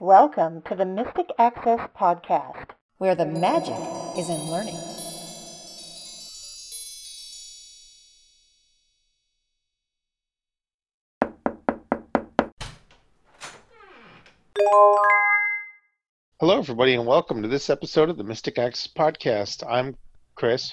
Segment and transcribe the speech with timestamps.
[0.00, 2.70] Welcome to the Mystic Access Podcast.
[2.96, 3.76] where the magic
[4.16, 4.78] is in learning.
[16.40, 19.62] Hello, everybody, and welcome to this episode of the Mystic Access Podcast.
[19.70, 19.98] I'm
[20.34, 20.72] Chris.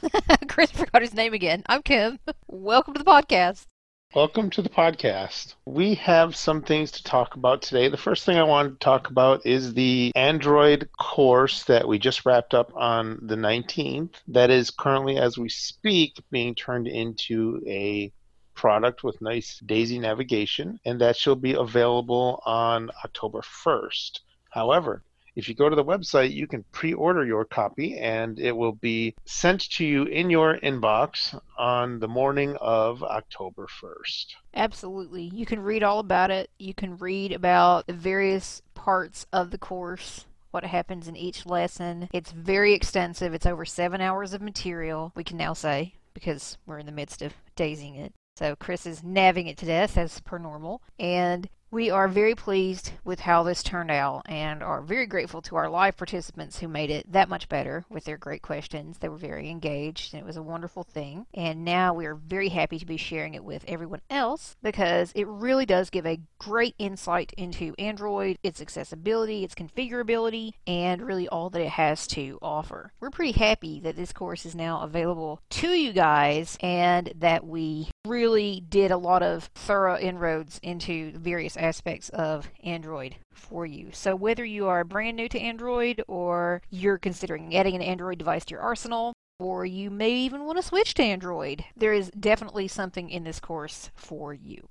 [0.48, 1.64] Chris forgot his name again.
[1.66, 2.20] I'm Kim.
[2.46, 3.66] Welcome to the podcast.
[4.14, 5.54] Welcome to the podcast.
[5.66, 7.88] We have some things to talk about today.
[7.88, 12.24] The first thing I wanted to talk about is the Android course that we just
[12.24, 18.10] wrapped up on the 19th, that is currently, as we speak, being turned into a
[18.54, 24.20] product with nice daisy navigation, and that shall be available on October 1st.
[24.48, 25.02] However,
[25.38, 28.72] if you go to the website, you can pre order your copy and it will
[28.72, 34.26] be sent to you in your inbox on the morning of October 1st.
[34.54, 35.30] Absolutely.
[35.32, 36.50] You can read all about it.
[36.58, 42.08] You can read about the various parts of the course, what happens in each lesson.
[42.12, 43.32] It's very extensive.
[43.32, 47.22] It's over seven hours of material, we can now say, because we're in the midst
[47.22, 48.12] of dazing it.
[48.36, 50.82] So Chris is navving it to death as per normal.
[50.98, 55.56] And we are very pleased with how this turned out and are very grateful to
[55.56, 58.98] our live participants who made it that much better with their great questions.
[58.98, 61.26] They were very engaged and it was a wonderful thing.
[61.34, 65.26] And now we are very happy to be sharing it with everyone else because it
[65.26, 71.50] really does give a great insight into Android, its accessibility, its configurability, and really all
[71.50, 72.92] that it has to offer.
[72.98, 77.90] We're pretty happy that this course is now available to you guys and that we
[78.06, 83.90] really did a lot of thorough inroads into various aspects of Android for you.
[83.92, 88.44] So whether you are brand new to Android or you're considering adding an Android device
[88.46, 92.66] to your arsenal, or you may even want to switch to Android, there is definitely
[92.66, 94.68] something in this course for you.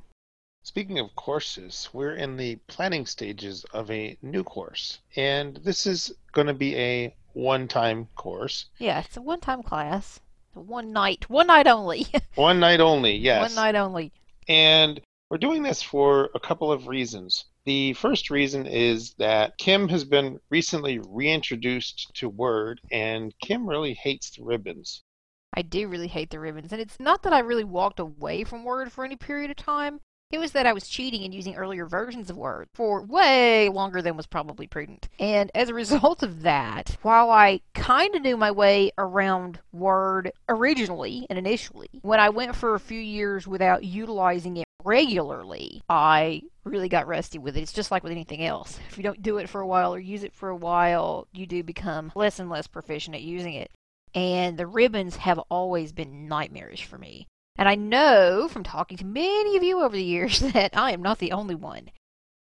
[0.64, 6.14] Speaking of courses, we're in the planning stages of a new course, and this is
[6.34, 8.66] going to be a one time course.
[8.78, 10.20] Yeah, it's a one-time class,
[10.54, 13.42] one night, one night only, One night only, yes.
[13.50, 14.12] one night only.
[14.50, 15.00] And
[15.30, 17.46] we're doing this for a couple of reasons.
[17.66, 23.94] The first reason is that Kim has been recently reintroduced to Word, and Kim really
[23.94, 25.04] hates the ribbons.
[25.54, 28.64] I do really hate the ribbons, and it's not that I really walked away from
[28.64, 30.00] Word for any period of time.
[30.30, 34.02] It was that I was cheating and using earlier versions of Word for way longer
[34.02, 35.10] than was probably prudent.
[35.20, 40.32] And as a result of that, while I kind of knew my way around Word
[40.48, 46.44] originally and initially, when I went for a few years without utilizing it regularly, I
[46.64, 47.62] really got rusty with it.
[47.62, 48.80] It's just like with anything else.
[48.90, 51.46] If you don't do it for a while or use it for a while, you
[51.46, 53.72] do become less and less proficient at using it.
[54.14, 57.28] And the ribbons have always been nightmarish for me.
[57.58, 61.02] And I know from talking to many of you over the years that I am
[61.02, 61.90] not the only one.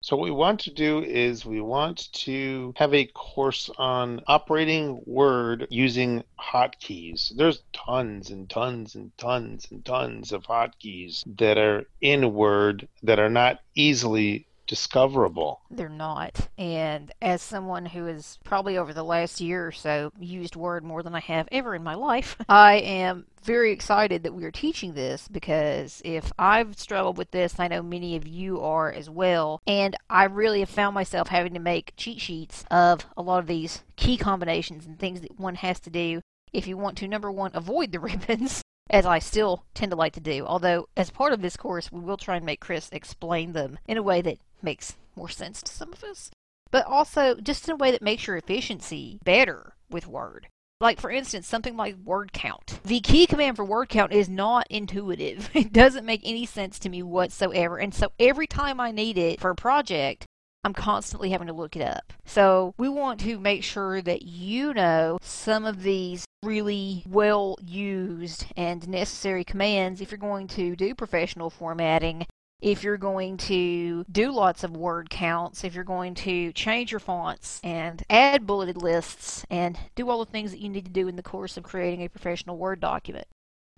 [0.04, 5.00] So, what we want to do is we want to have a course on operating
[5.06, 7.32] Word using hotkeys.
[7.36, 13.20] There's tons and tons and tons and tons of hotkeys that are in Word that
[13.20, 15.60] are not easily discoverable.
[15.70, 16.48] They're not.
[16.56, 21.02] And as someone who has probably over the last year or so used Word more
[21.02, 24.94] than I have ever in my life, I am very excited that we are teaching
[24.94, 29.60] this because if I've struggled with this, I know many of you are as well.
[29.66, 33.48] And I really have found myself having to make cheat sheets of a lot of
[33.48, 37.30] these key combinations and things that one has to do if you want to, number
[37.30, 38.62] one, avoid the ribbons.
[38.90, 42.00] As I still tend to like to do, although as part of this course, we
[42.00, 45.72] will try and make Chris explain them in a way that makes more sense to
[45.72, 46.30] some of us,
[46.70, 50.48] but also just in a way that makes your efficiency better with Word.
[50.82, 52.80] Like, for instance, something like word count.
[52.84, 55.48] The key command for word count is not intuitive.
[55.54, 57.78] It doesn't make any sense to me whatsoever.
[57.78, 60.26] And so every time I need it for a project,
[60.64, 62.12] I'm constantly having to look it up.
[62.24, 68.46] So we want to make sure that you know some of these really well used
[68.56, 72.26] and necessary commands if you're going to do professional formatting
[72.62, 77.00] if you're going to do lots of word counts, if you're going to change your
[77.00, 81.08] fonts and add bulleted lists and do all the things that you need to do
[81.08, 83.26] in the course of creating a professional Word document.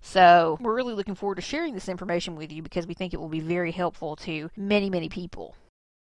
[0.02, 3.20] So, we're really looking forward to sharing this information with you because we think it
[3.20, 5.56] will be very helpful to many, many people.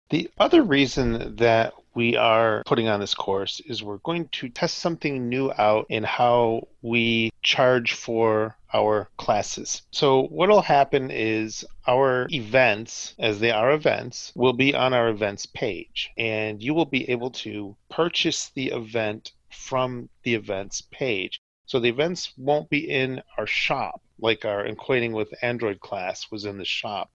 [0.08, 4.78] The other reason that we are putting on this course is we're going to test
[4.78, 9.82] something new out in how we charge for our classes.
[9.90, 15.08] So, what will happen is our events, as they are events, will be on our
[15.08, 21.40] events page, and you will be able to purchase the event from the events page.
[21.66, 26.44] So, the events won't be in our shop like our Equating with Android class was
[26.44, 27.10] in the shop.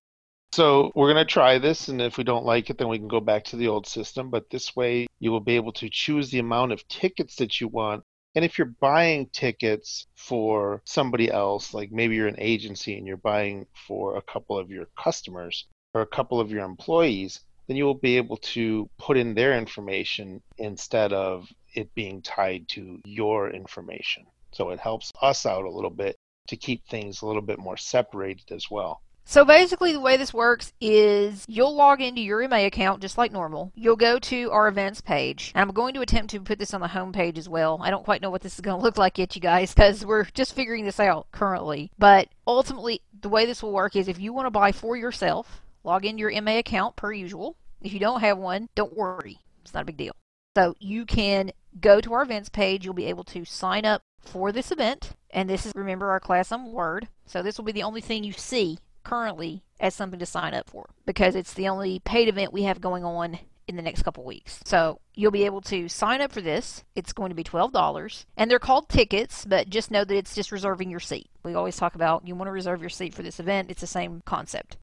[0.53, 3.07] So we're going to try this, and if we don't like it, then we can
[3.07, 4.29] go back to the old system.
[4.29, 7.67] But this way, you will be able to choose the amount of tickets that you
[7.67, 8.03] want.
[8.33, 13.17] And if you're buying tickets for somebody else, like maybe you're an agency and you're
[13.17, 17.85] buying for a couple of your customers or a couple of your employees, then you
[17.85, 23.51] will be able to put in their information instead of it being tied to your
[23.51, 24.25] information.
[24.51, 26.15] So it helps us out a little bit
[26.47, 29.01] to keep things a little bit more separated as well.
[29.29, 33.33] So basically, the way this works is you'll log into your MA account just like
[33.33, 33.73] normal.
[33.75, 36.79] You'll go to our events page, and I'm going to attempt to put this on
[36.79, 37.77] the home page as well.
[37.81, 40.05] I don't quite know what this is going to look like yet, you guys, because
[40.05, 41.91] we're just figuring this out currently.
[41.99, 45.61] But ultimately, the way this will work is if you want to buy for yourself,
[45.83, 47.57] log in your MA account per usual.
[47.81, 50.13] If you don't have one, don't worry, it's not a big deal.
[50.55, 51.51] So you can
[51.81, 52.85] go to our events page.
[52.85, 55.17] You'll be able to sign up for this event.
[55.31, 57.09] And this is, remember, our class on Word.
[57.25, 60.69] So this will be the only thing you see currently as something to sign up
[60.69, 64.23] for because it's the only paid event we have going on in the next couple
[64.25, 64.59] weeks.
[64.65, 66.83] So you'll be able to sign up for this.
[66.93, 70.51] It's going to be $12 and they're called tickets, but just know that it's just
[70.51, 71.29] reserving your seat.
[71.43, 73.71] We always talk about you want to reserve your seat for this event.
[73.71, 74.75] It's the same concept.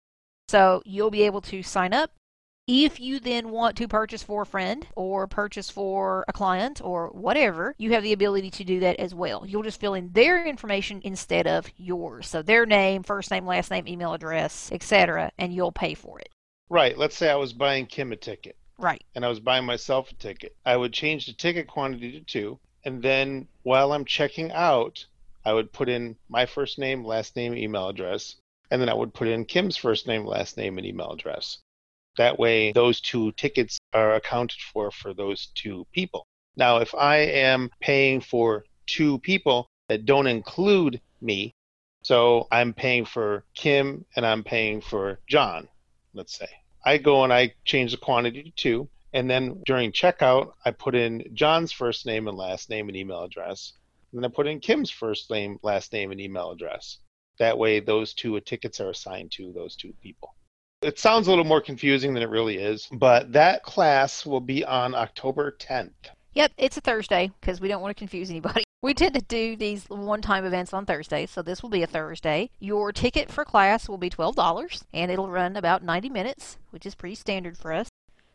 [0.48, 2.10] So you'll be able to sign up.
[2.66, 7.08] If you then want to purchase for a friend or purchase for a client or
[7.08, 9.44] whatever, you have the ability to do that as well.
[9.46, 12.26] You'll just fill in their information instead of yours.
[12.26, 16.30] So their name, first name, last name, email address, etc., and you'll pay for it.
[16.70, 16.96] Right.
[16.96, 18.56] Let's say I was buying Kim a ticket.
[18.78, 19.04] Right.
[19.14, 20.56] And I was buying myself a ticket.
[20.64, 22.58] I would change the ticket quantity to two.
[22.86, 25.04] And then while I'm checking out,
[25.44, 28.36] I would put in my first name, last name, email address.
[28.70, 31.58] And then I would put in Kim's first name, last name, and email address.
[32.16, 36.26] That way, those two tickets are accounted for for those two people.
[36.56, 41.54] Now, if I am paying for two people that don't include me,
[42.02, 45.68] so I'm paying for Kim and I'm paying for John,
[46.12, 46.48] let's say.
[46.84, 50.94] I go and I change the quantity to two, and then during checkout, I put
[50.94, 53.72] in John's first name and last name and email address.
[54.12, 56.98] And then I put in Kim's first name, last name, and email address.
[57.38, 60.34] That way, those two tickets are assigned to those two people.
[60.84, 64.66] It sounds a little more confusing than it really is, but that class will be
[64.66, 66.10] on October 10th.
[66.34, 68.64] Yep, it's a Thursday because we don't want to confuse anybody.
[68.82, 71.86] We tend to do these one time events on Thursdays, so this will be a
[71.86, 72.50] Thursday.
[72.60, 76.94] Your ticket for class will be $12 and it'll run about 90 minutes, which is
[76.94, 77.88] pretty standard for us.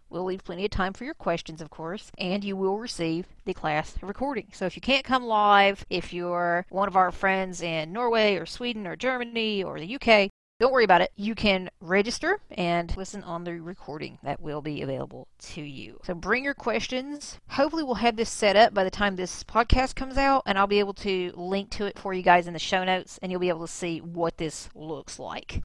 [0.09, 3.53] We'll leave plenty of time for your questions, of course, and you will receive the
[3.53, 4.47] class recording.
[4.51, 8.47] So if you can't come live, if you're one of our friends in Norway or
[8.47, 11.11] Sweden or Germany or the UK, don't worry about it.
[11.15, 15.99] You can register and listen on the recording that will be available to you.
[16.03, 17.39] So bring your questions.
[17.49, 20.67] Hopefully, we'll have this set up by the time this podcast comes out, and I'll
[20.67, 23.41] be able to link to it for you guys in the show notes, and you'll
[23.41, 25.61] be able to see what this looks like.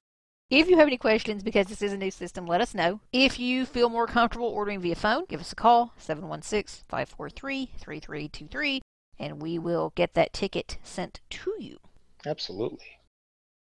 [0.49, 3.01] If you have any questions, because this is a new system, let us know.
[3.11, 8.81] If you feel more comfortable ordering via phone, give us a call 716 543 3323
[9.17, 11.79] and we will get that ticket sent to you.
[12.25, 12.99] Absolutely.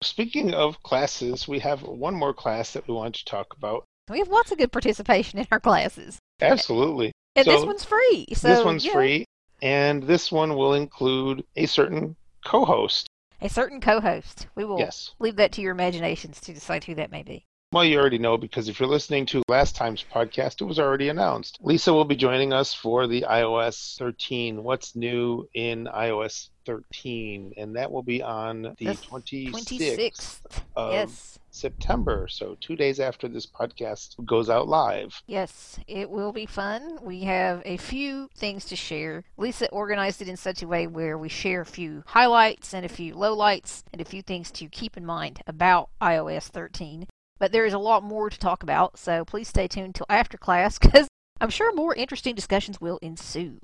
[0.04, 3.86] Speaking of classes, we have one more class that we want to talk about.
[4.10, 6.20] We have lots of good participation in our classes.
[6.42, 7.12] Absolutely.
[7.36, 8.26] And So, this one's free.
[8.34, 9.26] So this one's yeah, free,
[9.62, 12.16] and this one will include a certain
[12.46, 13.08] co host.
[13.42, 14.48] A certain co-host.
[14.56, 15.12] We will Yes.
[15.20, 17.46] leave that to your imaginations to decide who that may be.
[17.74, 21.10] Well, you already know because if you're listening to last time's podcast, it was already
[21.10, 21.58] announced.
[21.60, 24.62] Lisa will be joining us for the iOS 13.
[24.62, 27.54] What's new in iOS 13?
[27.58, 30.42] And that will be on the The 26th, 26th.
[30.76, 31.40] of yes.
[31.50, 32.28] September.
[32.30, 35.24] So, two days after this podcast goes out live.
[35.26, 37.00] Yes, it will be fun.
[37.02, 39.24] We have a few things to share.
[39.36, 42.90] Lisa organized it in such a way where we share a few highlights and a
[42.90, 47.08] few lowlights and a few things to keep in mind about iOS 13.
[47.40, 50.38] But there is a lot more to talk about, so please stay tuned till after
[50.38, 51.08] class because
[51.42, 53.60] I'm sure more interesting discussions will ensue.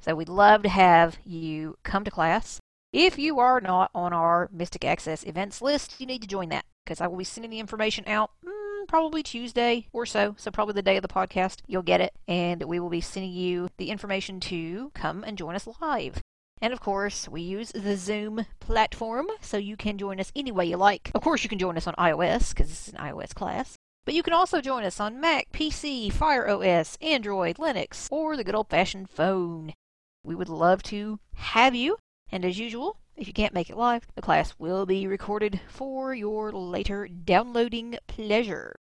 [0.00, 2.60] So we'd love to have you come to class.
[2.92, 6.64] If you are not on our Mystic Access events list, you need to join that
[6.84, 10.34] because I will be sending the information out mm, probably Tuesday or so.
[10.38, 12.14] So, probably the day of the podcast, you'll get it.
[12.28, 16.20] And we will be sending you the information to come and join us live.
[16.62, 20.66] And of course, we use the Zoom platform, so you can join us any way
[20.66, 21.10] you like.
[21.14, 23.76] Of course, you can join us on iOS because this is an iOS class.
[24.04, 28.44] But you can also join us on Mac, PC, Fire OS, Android, Linux, or the
[28.44, 29.72] good old fashioned phone.
[30.22, 31.98] We would love to have you.
[32.30, 36.14] And as usual, if you can't make it live, the class will be recorded for
[36.14, 38.74] your later downloading pleasure.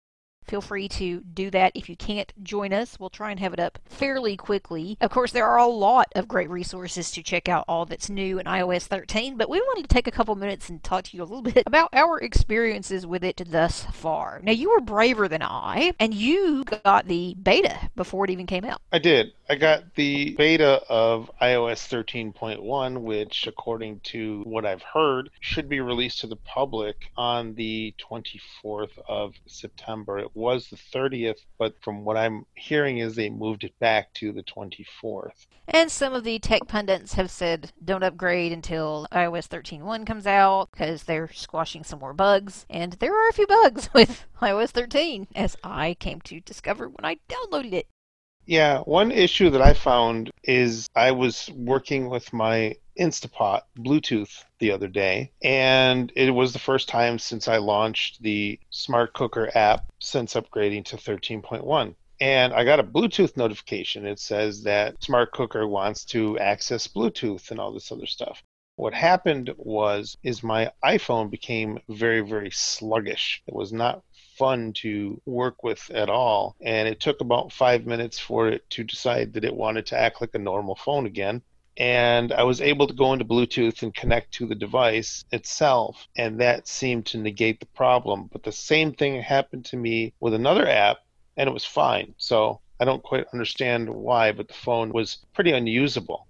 [0.52, 3.00] Feel free to do that if you can't join us.
[3.00, 4.98] We'll try and have it up fairly quickly.
[5.00, 8.38] Of course, there are a lot of great resources to check out all that's new
[8.38, 11.24] in iOS 13, but we wanted to take a couple minutes and talk to you
[11.24, 14.42] a little bit about our experiences with it thus far.
[14.44, 18.66] Now, you were braver than I, and you got the beta before it even came
[18.66, 18.82] out.
[18.92, 19.32] I did.
[19.52, 25.82] I got the beta of iOS 13.1, which, according to what I've heard, should be
[25.82, 30.20] released to the public on the 24th of September.
[30.20, 34.32] It was the 30th, but from what I'm hearing is they moved it back to
[34.32, 35.48] the 24th.
[35.68, 40.70] And some of the tech pundits have said don't upgrade until iOS 13.1 comes out
[40.72, 42.66] because they're squashing some more bugs.
[42.70, 47.04] And there are a few bugs with iOS 13, as I came to discover when
[47.04, 47.88] I downloaded it.
[48.52, 54.74] Yeah, one issue that I found is I was working with my Instapot Bluetooth the
[54.74, 59.86] other day, and it was the first time since I launched the Smart Cooker app
[60.02, 61.96] since upgrading to 13.1.
[62.20, 64.06] And I got a Bluetooth notification.
[64.06, 68.44] It says that Smart Cooker wants to access Bluetooth and all this other stuff.
[68.76, 73.44] What happened was is my iPhone became very very sluggish.
[73.48, 74.04] It was not
[74.42, 78.84] fun to work with at all, and it took about 5 minutes for it to
[78.84, 81.42] decide that it wanted to act like a normal phone again
[81.78, 86.40] and I was able to go into Bluetooth and connect to the device itself, and
[86.40, 88.30] that seemed to negate the problem.
[88.32, 90.98] But the same thing happened to me with another app,
[91.38, 92.14] and it was fine.
[92.18, 96.28] So I don't quite understand why, but the phone was pretty unusable.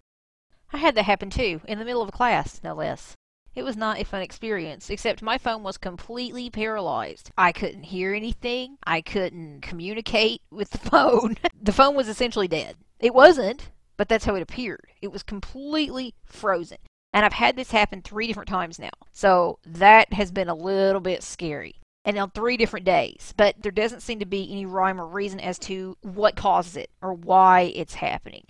[0.71, 3.15] I had that happen too, in the middle of a class, no less.
[3.53, 7.31] It was not a fun experience, except my phone was completely paralyzed.
[7.38, 8.77] I couldn't hear anything.
[8.86, 11.36] I couldn't communicate with the phone.
[11.62, 12.77] the phone was essentially dead.
[13.00, 14.88] It wasn't, but that's how it appeared.
[15.01, 16.77] It was completely frozen.
[17.13, 18.89] And I've had this happen three different times now.
[19.12, 21.75] So that has been a little bit scary.
[22.05, 23.34] And on three different days.
[23.36, 26.89] But there doesn't seem to be any rhyme or reason as to what causes it
[27.01, 28.46] or why it's happening.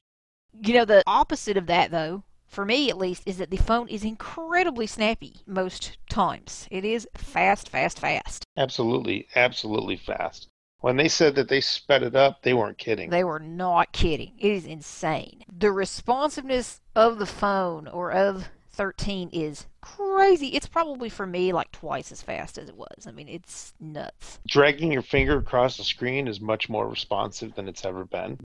[0.63, 3.87] You know, the opposite of that, though, for me at least, is that the phone
[3.87, 6.67] is incredibly snappy most times.
[6.69, 8.45] It is fast, fast, fast.
[8.57, 10.49] Absolutely, absolutely fast.
[10.81, 13.09] When they said that they sped it up, they weren't kidding.
[13.09, 14.33] They were not kidding.
[14.37, 15.45] It is insane.
[15.51, 20.47] The responsiveness of the phone or of 13 is crazy.
[20.47, 23.07] It's probably for me like twice as fast as it was.
[23.07, 24.39] I mean, it's nuts.
[24.47, 28.39] Dragging your finger across the screen is much more responsive than it's ever been.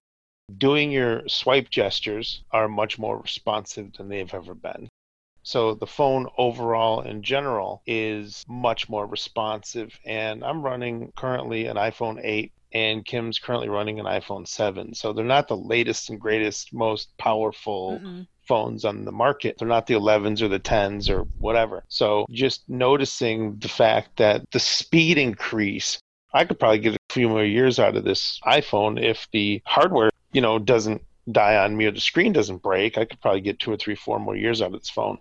[0.59, 4.89] Doing your swipe gestures are much more responsive than they've ever been.
[5.43, 9.99] So the phone overall in general is much more responsive.
[10.05, 14.95] And I'm running currently an iPhone 8 and Kim's currently running an iPhone 7.
[14.95, 18.27] So they're not the latest and greatest, most powerful Mm-mm.
[18.43, 19.57] phones on the market.
[19.59, 21.85] They're not the 11s or the 10s or whatever.
[21.89, 25.99] So just noticing the fact that the speed increase,
[26.35, 30.11] I could probably get a few more years out of this iPhone if the hardware,
[30.37, 31.03] you know, doesn't
[31.33, 32.99] die on me or the screen doesn't break.
[32.99, 35.17] I could probably get two or three, four more years out of this phone.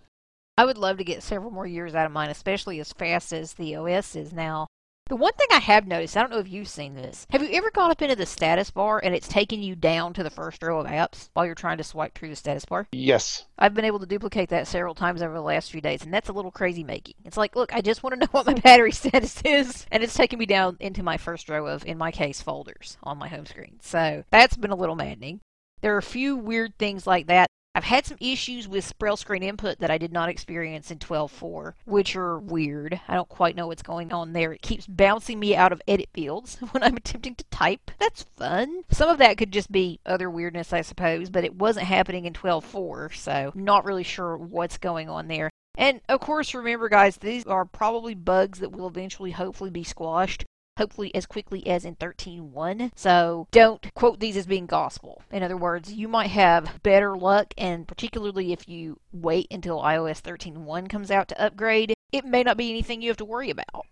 [0.57, 3.53] I would love to get several more years out of mine, especially as fast as
[3.53, 4.67] the OS is now.
[5.07, 7.27] The one thing I have noticed, I don't know if you've seen this.
[7.29, 10.23] Have you ever gone up into the status bar and it's taking you down to
[10.23, 12.87] the first row of apps while you're trying to swipe through the status bar?
[12.91, 13.45] Yes.
[13.59, 16.29] I've been able to duplicate that several times over the last few days, and that's
[16.29, 17.13] a little crazy making.
[17.23, 20.15] It's like, look, I just want to know what my battery status is, and it's
[20.15, 23.45] taking me down into my first row of, in my case, folders on my home
[23.45, 23.77] screen.
[23.83, 25.39] So that's been a little maddening.
[25.81, 27.45] There are a few weird things like that.
[27.75, 31.73] I've had some issues with Braille screen input that I did not experience in 12.4,
[31.83, 33.01] which are weird.
[33.05, 34.53] I don't quite know what's going on there.
[34.53, 37.91] It keeps bouncing me out of edit fields when I'm attempting to type.
[37.99, 38.83] That's fun.
[38.89, 42.31] Some of that could just be other weirdness, I suppose, but it wasn't happening in
[42.31, 45.49] 12.4, so not really sure what's going on there.
[45.77, 50.45] And of course, remember, guys, these are probably bugs that will eventually, hopefully, be squashed
[50.77, 52.91] hopefully as quickly as in 13.1.
[52.95, 55.21] So don't quote these as being gospel.
[55.31, 60.21] In other words, you might have better luck, and particularly if you wait until iOS
[60.21, 63.85] 13.1 comes out to upgrade, it may not be anything you have to worry about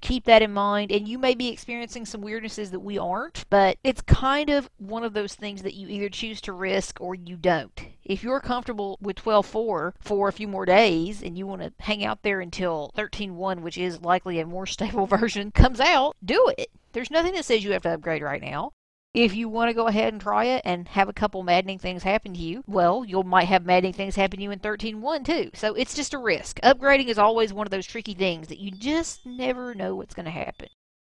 [0.00, 0.90] keep that in mind.
[0.90, 5.04] And you may be experiencing some weirdnesses that we aren't, but it's kind of one
[5.04, 7.80] of those things that you either choose to risk or you don't.
[8.04, 12.04] If you're comfortable with 12.4 for a few more days and you want to hang
[12.04, 16.70] out there until 13.1, which is likely a more stable version, comes out, do it.
[16.92, 18.72] There's nothing that says you have to upgrade right now.
[19.12, 22.04] If you want to go ahead and try it and have a couple maddening things
[22.04, 25.50] happen to you, well, you might have maddening things happen to you in 13.1 too.
[25.52, 26.60] So it's just a risk.
[26.60, 30.26] Upgrading is always one of those tricky things that you just never know what's going
[30.26, 30.68] to happen.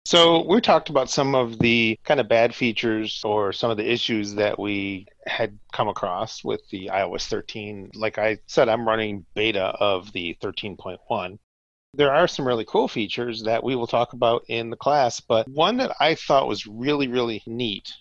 [0.05, 3.89] So we talked about some of the kind of bad features or some of the
[3.89, 7.91] issues that we had come across with the iOS 13.
[7.93, 11.37] Like I said, I'm running beta of the 13.1.
[11.95, 15.47] There are some really cool features that we will talk about in the class, but
[15.47, 17.93] one that I thought was really, really neat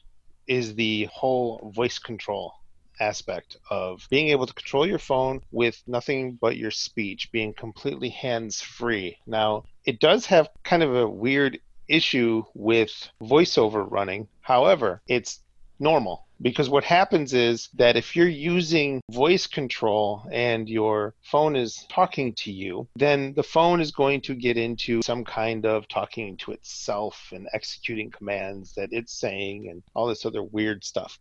[0.47, 2.55] is the whole voice control
[3.01, 8.09] aspect of being able to control your phone with nothing but your speech, being completely
[8.09, 9.19] hands free.
[9.27, 14.27] Now, it does have kind of a weird issue with voiceover running.
[14.41, 15.41] However, it's
[15.79, 21.87] normal because what happens is that if you're using voice control and your phone is
[21.89, 26.37] talking to you, then the phone is going to get into some kind of talking
[26.39, 31.19] to itself and executing commands that it's saying and all this other weird stuff.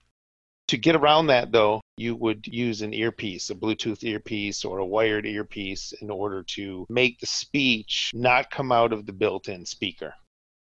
[0.69, 4.85] To get around that, though, you would use an earpiece, a Bluetooth earpiece or a
[4.85, 9.65] wired earpiece, in order to make the speech not come out of the built in
[9.65, 10.13] speaker.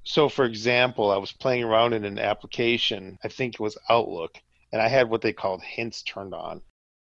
[0.04, 4.38] So, for example, I was playing around in an application, I think it was Outlook,
[4.72, 6.60] and I had what they called hints turned on.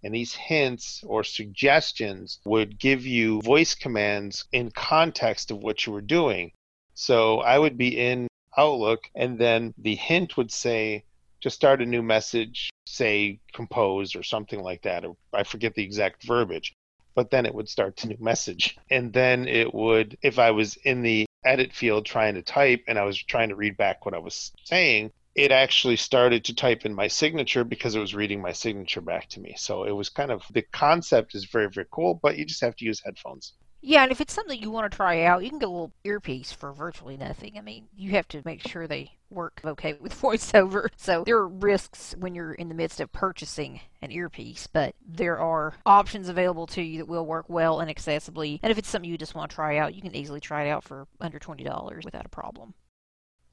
[0.03, 5.93] And these hints or suggestions would give you voice commands in context of what you
[5.93, 6.53] were doing.
[6.95, 11.05] So I would be in Outlook, and then the hint would say,
[11.43, 16.25] to start a new message, say compose or something like that, I forget the exact
[16.25, 16.75] verbiage,
[17.15, 18.77] but then it would start the new message.
[18.91, 22.99] And then it would, if I was in the edit field trying to type and
[22.99, 26.85] I was trying to read back what I was saying, it actually started to type
[26.85, 29.55] in my signature because it was reading my signature back to me.
[29.57, 32.77] So it was kind of the concept is very, very cool, but you just have
[32.77, 33.55] to use headphones.
[33.83, 35.93] Yeah, and if it's something you want to try out, you can get a little
[36.05, 37.57] earpiece for virtually nothing.
[37.57, 40.89] I mean, you have to make sure they work okay with voiceover.
[40.97, 45.39] So there are risks when you're in the midst of purchasing an earpiece, but there
[45.39, 48.61] are options available to you that will work well and accessibly.
[48.63, 50.71] And if it's something you just want to try out, you can easily try it
[50.71, 52.75] out for under $20 without a problem.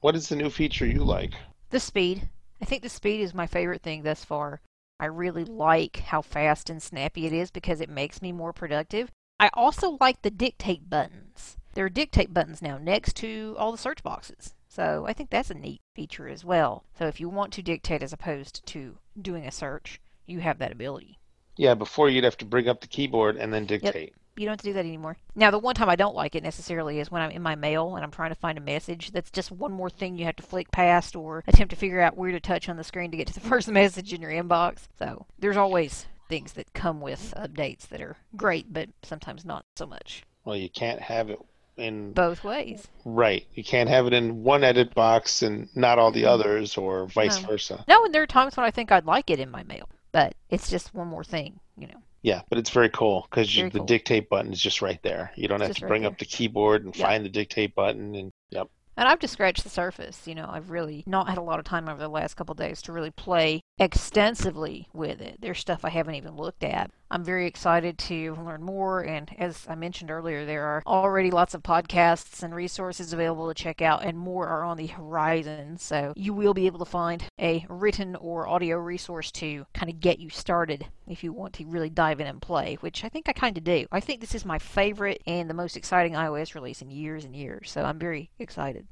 [0.00, 1.32] What is the new feature you like?
[1.70, 2.28] The speed.
[2.60, 4.60] I think the speed is my favorite thing thus far.
[5.00, 9.10] I really like how fast and snappy it is because it makes me more productive.
[9.40, 11.56] I also like the dictate buttons.
[11.74, 14.54] There are dictate buttons now next to all the search boxes.
[14.68, 16.84] So I think that's a neat feature as well.
[16.98, 20.72] So if you want to dictate as opposed to doing a search, you have that
[20.72, 21.18] ability.
[21.56, 24.10] Yeah, before you'd have to bring up the keyboard and then dictate.
[24.10, 24.18] Yep.
[24.36, 25.16] You don't have to do that anymore.
[25.34, 27.96] Now, the one time I don't like it necessarily is when I'm in my mail
[27.96, 29.10] and I'm trying to find a message.
[29.10, 32.16] That's just one more thing you have to flick past or attempt to figure out
[32.16, 34.86] where to touch on the screen to get to the first message in your inbox.
[34.96, 39.86] So there's always things that come with updates that are great, but sometimes not so
[39.86, 40.22] much.
[40.44, 41.38] Well, you can't have it
[41.76, 42.88] in both ways.
[43.04, 43.46] Right.
[43.54, 46.28] You can't have it in one edit box and not all the Mm-hmm.
[46.30, 47.48] others, or vice No.
[47.48, 47.84] versa.
[47.88, 50.34] No, and there are times when I think I'd like it in my mail, but
[50.50, 52.02] it's just one more thing, you know.
[52.22, 53.84] Yeah, but it's very cool because the cool.
[53.84, 55.30] dictate button is just right there.
[55.36, 56.10] You don't It's have to bring there.
[56.10, 57.06] up the keyboard and Yeah.
[57.06, 58.14] find the dictate button.
[58.16, 58.68] And yep.
[58.98, 60.26] And I've just scratched the surface.
[60.26, 62.82] You know, I've really not had a lot of time over the last couple days
[62.82, 65.36] to really play extensively with it.
[65.40, 66.90] There's stuff I haven't even looked at.
[67.10, 69.00] I'm very excited to learn more.
[69.00, 73.54] And as I mentioned earlier, there are already lots of podcasts and resources available to
[73.54, 75.78] check out, and more are on the horizon.
[75.78, 80.00] So you will be able to find a written or audio resource to kind of
[80.00, 83.28] get you started if you want to really dive in and play, which I think
[83.28, 83.86] I kind of do.
[83.90, 87.34] I think this is my favorite and the most exciting iOS release in years and
[87.34, 87.70] years.
[87.70, 88.86] So I'm very excited.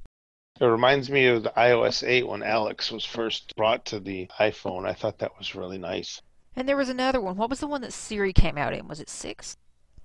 [0.58, 4.88] It reminds me of the iOS 8 when Alex was first brought to the iPhone.
[4.88, 6.22] I thought that was really nice.
[6.56, 7.36] And there was another one.
[7.36, 8.88] What was the one that Siri came out in?
[8.88, 9.56] Was it six?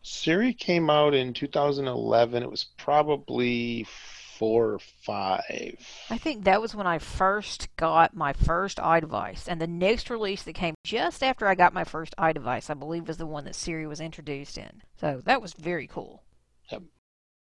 [0.02, 2.44] Siri came out in 2011.
[2.44, 3.86] It was probably
[4.38, 5.78] four or five.
[6.10, 9.48] I think that was when I first got my first iDevice.
[9.48, 13.08] And the next release that came just after I got my first iDevice, I believe,
[13.08, 14.82] was the one that Siri was introduced in.
[15.00, 16.24] So that was very cool.
[16.72, 16.82] Yep.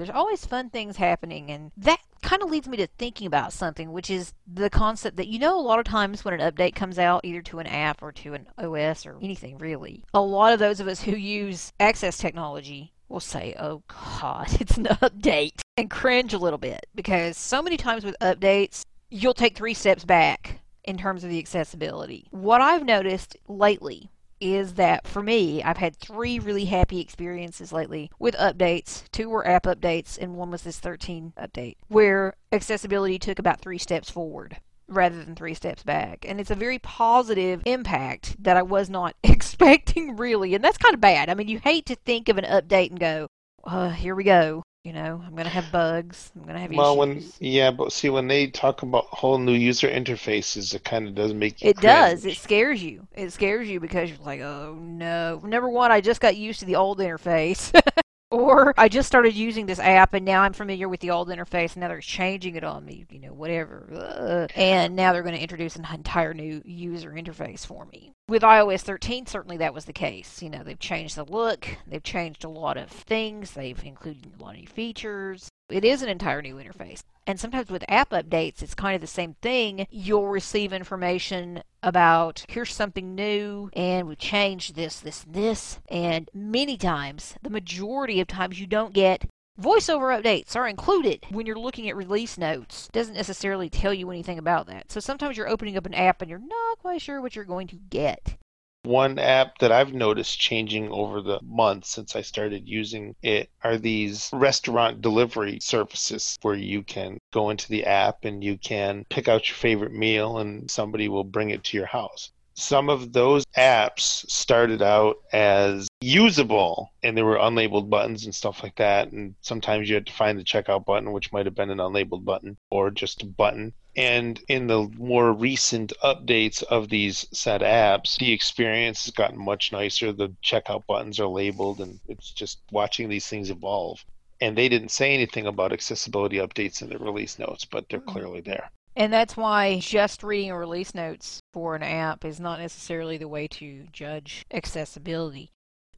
[0.03, 3.93] There's always fun things happening, and that kind of leads me to thinking about something,
[3.93, 6.99] which is the concept that you know, a lot of times when an update comes
[6.99, 10.59] out, either to an app or to an OS or anything really, a lot of
[10.59, 15.89] those of us who use access technology will say, oh god, it's an update, and
[15.89, 20.63] cringe a little bit because so many times with updates, you'll take three steps back
[20.83, 22.27] in terms of the accessibility.
[22.33, 24.11] What I've noticed lately
[24.43, 29.05] is that for me, I've had three really happy experiences lately with updates.
[29.13, 33.79] Two were app updates, and one was this 13 update, where accessibility took about three
[33.79, 36.25] steps forward rather than three steps back.
[36.29, 40.55] And it's a very positive impact that I was not expecting, really.
[40.55, 41.29] And that's kind of bad.
[41.29, 43.29] I mean, you hate to think of an update and go,
[43.65, 44.63] uh, here we go.
[44.85, 46.33] You know, I'm going to have bugs.
[46.35, 49.53] I'm going to have Well, when yeah, but see when they talk about whole new
[49.53, 51.71] user interfaces, it kind of does make you.
[51.71, 52.27] It does.
[52.27, 53.07] It scares you.
[53.15, 55.41] It scares you because you're like, oh no.
[55.45, 57.73] Number one, I just got used to the old interface.
[58.33, 61.75] Or I just started using this app and now I'm familiar with the old interface
[61.75, 63.87] and now they're changing it on me, you know, whatever.
[63.93, 64.51] Ugh.
[64.57, 68.13] And now they're going to introduce an entire new user interface for me.
[68.29, 70.43] With iOS 13, certainly that was the case.
[70.43, 74.43] You know, they've changed the look, they've changed a lot of things, they've included a
[74.43, 75.51] lot of new features.
[75.69, 77.03] It is an entire new interface.
[77.27, 79.87] And sometimes with app updates, it's kind of the same thing.
[79.91, 85.81] You'll receive information about here's something new and we changed this, this, this.
[85.89, 89.27] And many times, the majority of times, you don't get
[89.61, 92.89] Voiceover updates are included when you're looking at release notes.
[92.91, 94.91] Doesn't necessarily tell you anything about that.
[94.91, 97.67] So sometimes you're opening up an app and you're not quite sure what you're going
[97.69, 98.39] to get.
[98.85, 103.79] One app that I've noticed changing over the months since I started using it are
[103.79, 109.29] these restaurant delivery services where you can go into the app and you can pick
[109.29, 112.33] out your favorite meal and somebody will bring it to your house.
[112.55, 118.65] Some of those apps started out as usable and there were unlabeled buttons and stuff
[118.65, 119.13] like that.
[119.13, 122.25] And sometimes you had to find the checkout button which might have been an unlabeled
[122.25, 128.17] button or just a button and in the more recent updates of these said apps
[128.19, 130.13] the experience has gotten much nicer.
[130.13, 134.05] The checkout buttons are labeled and it's just watching these things evolve.
[134.41, 138.11] And they didn't say anything about accessibility updates in the release notes but they're hmm.
[138.11, 138.71] clearly there.
[138.95, 143.29] And that's why just reading a release notes for an app is not necessarily the
[143.29, 145.51] way to judge accessibility.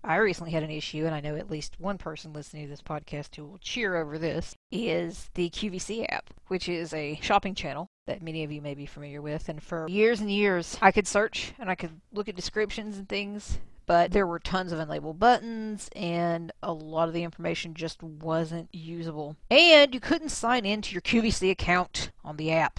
[0.05, 2.83] I recently had an issue, and I know at least one person listening to this
[2.83, 7.89] podcast who will cheer over this, is the QVC app, which is a shopping channel
[8.07, 9.49] that many of you may be familiar with.
[9.49, 13.09] And for years and years, I could search and I could look at descriptions and
[13.09, 18.03] things, but there were tons of unlabeled buttons and a lot of the information just
[18.03, 19.37] wasn't usable.
[19.51, 22.79] And you couldn't sign into your QVC account on the app.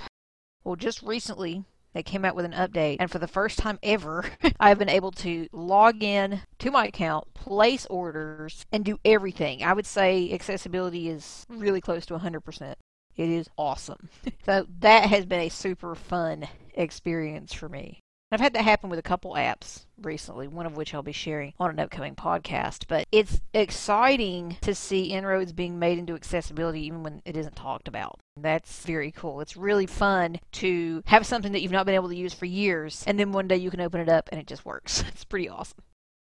[0.64, 1.64] Well, just recently
[1.96, 4.26] they came out with an update, and for the first time ever,
[4.60, 9.64] I've been able to log in to my account, place orders, and do everything.
[9.64, 12.76] I would say accessibility is really close to 100%.
[13.16, 14.10] It is awesome.
[14.46, 18.02] so that has been a super fun experience for me.
[18.36, 21.54] I've had that happen with a couple apps recently, one of which I'll be sharing
[21.58, 22.84] on an upcoming podcast.
[22.90, 27.88] But it's exciting to see inroads being made into accessibility even when it isn't talked
[27.88, 28.20] about.
[28.36, 29.40] That's very cool.
[29.40, 33.06] It's really fun to have something that you've not been able to use for years,
[33.08, 35.06] and then one day you can open it up and it just works.
[35.16, 35.78] It's pretty awesome.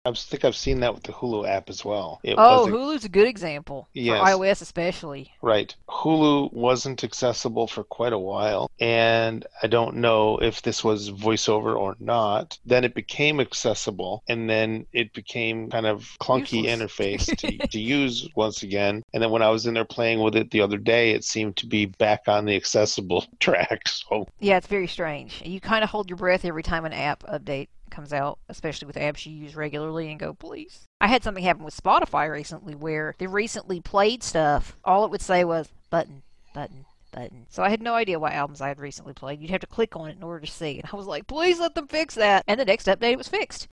[0.09, 2.21] I think I've seen that with the Hulu app as well.
[2.23, 4.19] It oh, Hulu's a good example yes.
[4.19, 5.33] for iOS especially.
[5.43, 5.75] Right.
[5.89, 11.77] Hulu wasn't accessible for quite a while, and I don't know if this was voiceover
[11.77, 12.59] or not.
[12.65, 16.79] Then it became accessible, and then it became kind of clunky Useless.
[16.79, 19.03] interface to, to use once again.
[19.13, 21.57] And then when I was in there playing with it the other day, it seemed
[21.59, 23.89] to be back on the accessible track.
[23.89, 25.43] So yeah, it's very strange.
[25.45, 28.96] You kind of hold your breath every time an app update comes out, especially with
[28.96, 30.85] apps you use regularly, and go, please.
[31.01, 35.22] I had something happen with Spotify recently where the recently played stuff, all it would
[35.22, 36.22] say was button,
[36.55, 37.46] button, button.
[37.48, 39.40] So I had no idea what albums I had recently played.
[39.40, 40.79] You'd have to click on it in order to see.
[40.79, 42.44] And I was like, please let them fix that.
[42.46, 43.68] And the next update, it was fixed.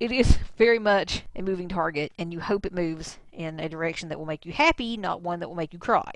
[0.00, 4.08] It is very much a moving target, and you hope it moves in a direction
[4.08, 6.12] that will make you happy, not one that will make you cry.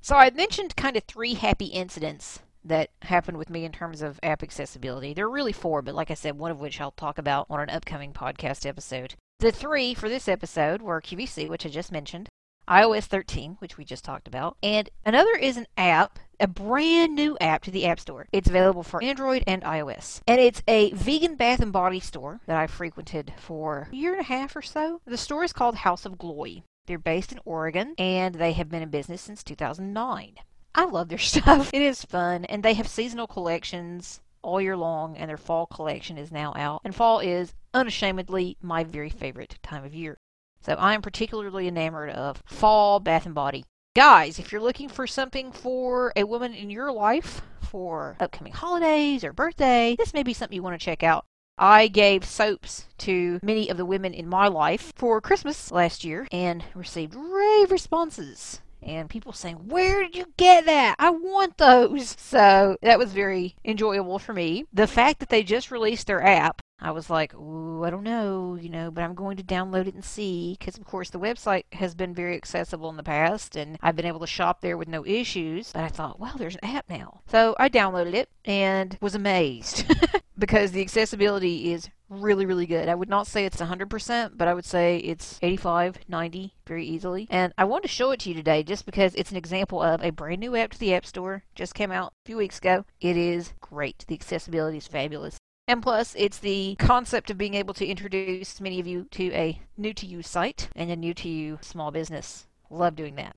[0.00, 4.20] So I mentioned kind of three happy incidents that happened with me in terms of
[4.22, 5.14] app accessibility.
[5.14, 7.60] There are really four, but like I said, one of which I'll talk about on
[7.60, 9.14] an upcoming podcast episode.
[9.38, 12.28] The three for this episode were QVC, which I just mentioned,
[12.68, 17.36] iOS 13, which we just talked about, and another is an app, a brand new
[17.40, 18.26] app to the App Store.
[18.32, 20.20] It's available for Android and iOS.
[20.26, 24.20] And it's a vegan bath and body store that I frequented for a year and
[24.20, 25.00] a half or so.
[25.06, 26.62] The store is called Haus of Gloi.
[26.86, 30.36] They're based in Oregon and they have been in business since 2009.
[30.76, 31.70] I love their stuff.
[31.72, 36.18] It is fun, and they have seasonal collections all year long, and their fall collection
[36.18, 36.82] is now out.
[36.84, 40.18] And fall is unashamedly my very favorite time of year.
[40.60, 43.64] So I am particularly enamored of fall bath and body.
[43.94, 49.24] Guys, if you're looking for something for a woman in your life for upcoming holidays
[49.24, 51.24] or birthday, this may be something you want to check out.
[51.56, 56.28] I gave soaps to many of the women in my life for Christmas last year
[56.30, 60.94] and received rave responses and people saying, Where did you get that?
[60.98, 62.16] I want those.
[62.18, 64.64] So that was very enjoyable for me.
[64.72, 68.56] The fact that they just released their app, I was like, Ooh, I don't know,
[68.60, 70.56] you know, but I'm going to download it and see.
[70.58, 74.06] Because, of course, the website has been very accessible in the past and I've been
[74.06, 75.72] able to shop there with no issues.
[75.72, 77.20] But I thought, Well, there's an app now.
[77.26, 79.84] So I downloaded it and was amazed
[80.38, 82.88] because the accessibility is really, really good.
[82.88, 87.26] I would not say it's 100%, but I would say it's 85, 90 very easily.
[87.30, 90.02] And I wanted to show it to you today just because it's an example of
[90.02, 91.42] a brand new app to the App Store.
[91.54, 92.84] Just came out a few weeks ago.
[93.00, 94.04] It is great.
[94.06, 95.38] The accessibility is fabulous.
[95.68, 99.60] And plus, it's the concept of being able to introduce many of you to a
[99.76, 102.46] new to you site and a new to you small business.
[102.70, 103.34] Love doing that.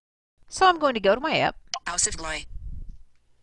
[0.47, 1.55] So I'm going to go to my app,
[1.87, 2.45] Haus of Gloi.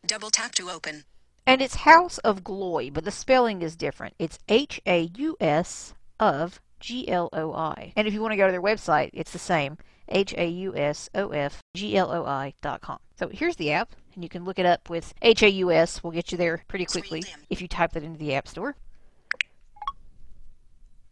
[0.07, 1.05] Double tap to open.
[1.47, 4.15] and it's Haus of Gloi, but the spelling is different.
[4.19, 7.93] It's H A U S of G L O I.
[7.97, 10.77] And if you want to go to their website, it's the same H A U
[10.77, 12.99] S O F G L O I dot com.
[13.19, 16.03] So here's the app, and you can look it up with H A U S.
[16.03, 18.75] We'll get you there pretty quickly if you type that into the App Store.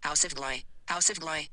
[0.02, 0.64] Haus of Gloi.
[0.88, 1.48] Haus of Gloi.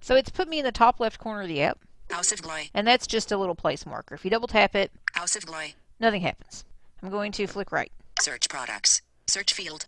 [0.00, 1.78] So it's put me in the top left corner of the app,
[2.10, 2.70] Haus of Gloi.
[2.72, 4.14] and that's just a little place marker.
[4.14, 5.74] If you double tap it, Haus of Gloi.
[6.00, 6.64] nothing happens.
[7.02, 7.92] I'm going to flick right.
[8.20, 9.02] Search products.
[9.26, 9.86] Search field.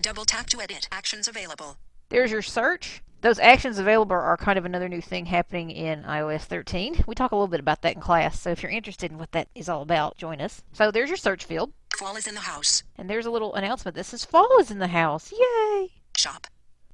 [0.00, 0.88] Double tap to edit.
[0.92, 1.76] Actions available.
[2.08, 3.02] There's your search.
[3.20, 7.02] Those actions available are kind of another new thing happening in iOS 13.
[7.06, 9.32] We talk a little bit about that in class, so if you're interested in what
[9.32, 10.62] that is all about, join us.
[10.72, 12.84] So there's your search field, Fall is in the house.
[12.96, 15.32] and there's a little announcement that says fall is in the house.
[15.32, 15.90] Yay!
[16.16, 16.46] Shop.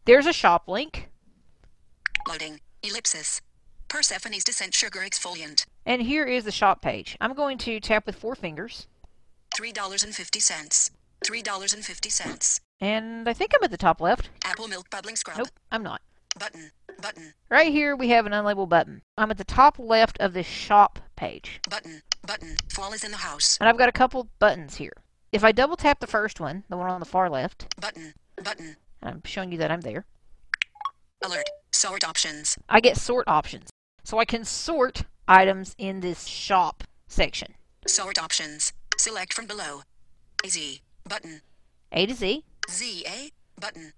[0.07, 1.11] There's a shop link,
[2.27, 2.61] Loading.
[2.83, 3.43] Ellipsis.
[3.89, 5.67] Persephone's Descent Sugar Exfoliant.
[5.85, 7.19] and here is the shop page.
[7.21, 8.87] I'm going to tap with four fingers,
[9.55, 10.91] $3.50.
[11.23, 12.61] $3.50.
[12.81, 14.31] and I think I'm at the top left.
[14.45, 15.37] Apple Milk Bubbling Scrub.
[15.39, 16.01] Nope, I'm not.
[16.39, 16.71] Button.
[17.01, 17.35] Button.
[17.51, 19.03] Right here we have an unlabeled button.
[19.17, 21.61] I'm at the top left of the shop page.
[21.69, 22.03] Button.
[22.27, 22.57] Button.
[22.73, 23.59] Fall is in the house.
[23.61, 24.93] And I've got a couple buttons here.
[25.33, 28.15] If I double tap the first one, the one on the far left, Button.
[28.43, 28.77] Button.
[29.03, 30.07] I'm showing you that I'm there,
[31.25, 31.49] Alert.
[31.73, 32.59] Sort options.
[32.69, 33.71] I get sort options.
[34.03, 37.55] So I can sort items in this shop section.
[37.87, 38.75] Sort options.
[38.99, 39.83] Select from below.
[40.47, 40.83] Z.
[41.09, 41.41] Button.
[41.93, 42.45] A to Z.
[42.71, 43.31] Z A.
[43.59, 43.95] Button.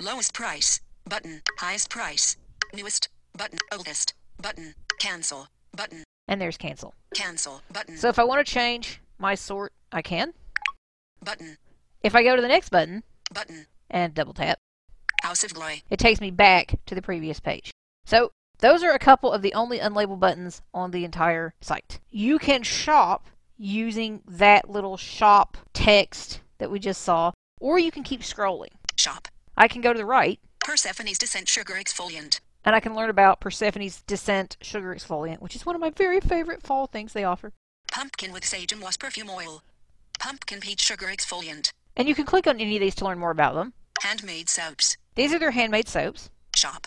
[0.00, 0.80] Lowest price.
[1.08, 1.40] Button.
[1.58, 2.36] Highest price.
[2.74, 3.08] Newest.
[3.36, 3.58] Button.
[3.72, 4.12] Oldest.
[4.40, 4.74] Button.
[4.98, 5.48] Cancel.
[5.74, 6.04] Button.
[6.26, 6.94] And there's cancel.
[7.14, 7.62] Cancel.
[7.72, 7.96] Button.
[7.96, 10.34] So if I want to change my sort, I can.
[11.24, 11.56] Button.
[12.02, 13.66] If I go to the next button Button.
[13.90, 14.58] and double tap,
[15.22, 15.82] Haus of Gloi.
[15.90, 17.70] it takes me back to the previous page.
[18.04, 22.00] So those are a couple of the only unlabeled buttons on the entire site.
[22.10, 28.04] You can shop using that little shop text that we just saw, or you can
[28.04, 28.72] keep scrolling.
[28.96, 29.28] Shop.
[29.56, 32.40] I can go to the right Persephone's Descent Sugar Exfoliant.
[32.62, 36.20] and I can learn about Persephone's Descent Sugar Exfoliant, which is one of my very
[36.20, 37.54] favorite fall things they offer.
[37.90, 39.62] Pumpkin with Sage and Wasp Perfume Oil.
[40.18, 41.70] Pumpkin Peach Sugar Exfoliant.
[41.96, 43.72] And you can click on any of these to learn more about them.
[44.02, 44.98] Handmade soaps.
[45.14, 46.28] These are their handmade soaps.
[46.54, 46.86] Shop.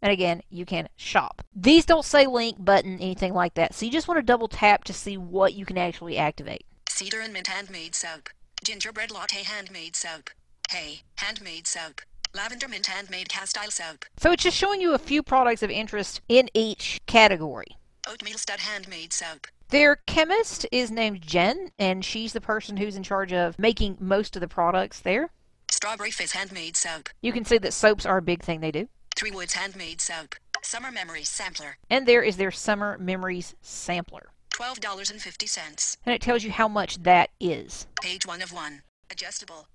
[0.00, 1.42] And again, you can shop.
[1.54, 3.74] These don't say link button, anything like that.
[3.74, 6.64] So you just want to double tap to see what you can actually activate.
[6.88, 8.30] Cedar and Mint Handmade Soap.
[8.64, 10.30] Gingerbread Latte Handmade Soap.
[10.70, 11.02] Hay.
[11.16, 12.00] Handmade Soap.
[12.38, 14.04] Lavender Mint Handmade Castile Soap.
[14.16, 17.66] So it's just showing you a few products of interest in each category.
[18.08, 19.48] Oatmeal Stout Handmade Soap.
[19.70, 24.36] Their chemist is named Jen, and she's the person who's in charge of making most
[24.36, 25.30] of the products there.
[25.68, 27.08] Strawberry Fizz Handmade Soap.
[27.22, 28.88] You can see that soaps are a big thing they do.
[29.16, 30.36] Three Woods Handmade Soap.
[30.62, 31.78] Summer Memories Sampler.
[31.90, 34.30] And there is their Summer Memories Sampler.
[34.54, 35.96] $12.50.
[36.06, 37.88] And it tells you how much that is.
[38.00, 38.82] Page 1 of 1.
[39.10, 39.66] Adjustable.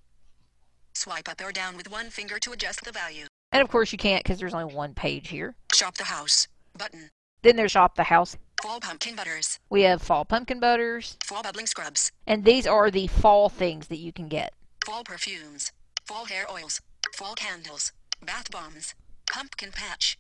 [0.94, 3.26] Swipe up or down with one finger to adjust the value.
[3.52, 5.56] And of course you can't because there's only one page here.
[5.74, 6.48] Shop the house.
[6.78, 7.10] Button.
[7.44, 8.38] Then there's Shop the House.
[8.62, 9.60] Fall Pumpkin Butters.
[9.70, 11.18] We have Fall Pumpkin Butters.
[11.26, 12.12] Fall Bubbling Scrubs.
[12.26, 14.54] And these are the fall things that you can get.
[14.86, 15.74] Fall Perfumes.
[16.06, 16.80] Fall Hair Oils.
[17.14, 17.92] Fall Candles.
[18.26, 18.96] Bath Bombs.
[19.30, 20.18] Pumpkin Patch.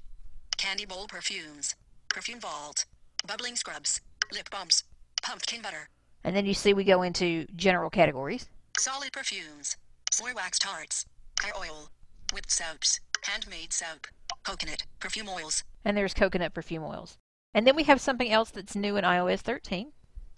[0.57, 1.75] Candy Bowl Perfumes.
[2.09, 2.85] Perfume Vault.
[3.25, 4.01] Bubbling Scrubs.
[4.33, 4.83] Lip Balms.
[5.21, 5.87] Pumpkin Butter.
[6.25, 8.49] And then you see we go into general categories.
[8.77, 9.77] Solid Perfumes.
[10.13, 11.07] Soy Wax Tarts.
[11.41, 11.89] Hair Oil.
[12.31, 12.99] Whipped Soaps.
[13.23, 14.05] Handmade Soap.
[14.43, 14.83] Coconut.
[14.99, 15.63] Perfume Oils.
[15.83, 17.17] And there's coconut perfume oils.
[17.55, 19.91] And then we have something else that's new in iOS 13.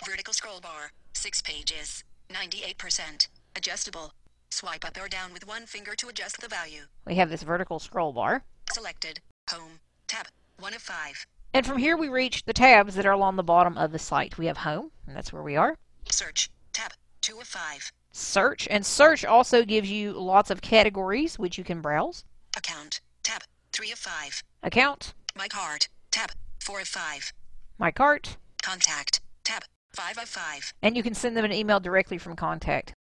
[0.06, 0.94] Vertical scroll bar.
[1.12, 2.06] 6 pages.
[2.30, 3.28] 98%.
[3.58, 4.14] Adjustable.
[4.50, 6.84] Swipe up or down with one finger to adjust the value.
[7.06, 8.46] We have this vertical scroll bar.
[8.72, 9.20] Selected.
[9.50, 9.82] Home.
[10.08, 10.28] Tab.
[10.58, 11.26] 1 of 5.
[11.54, 14.38] And from here we reach the tabs that are along the bottom of the site.
[14.38, 15.76] We have Home, and that's where we are.
[16.10, 16.50] Search.
[16.72, 16.94] Tab.
[17.20, 17.92] 2 of 5.
[18.20, 22.24] Search, and Search also gives you lots of categories which you can browse.
[22.56, 23.02] Account.
[23.24, 23.42] Tab.
[23.74, 24.42] 3 of 5.
[24.64, 25.90] Account, My cart.
[26.12, 26.32] Tab.
[26.64, 27.34] 4 of 5.
[27.78, 29.20] My Cart, Contact.
[29.44, 29.64] Tab.
[29.92, 30.74] 5 of 5.
[30.82, 32.94] and you can send them an email directly from Contact.